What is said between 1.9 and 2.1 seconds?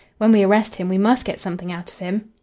of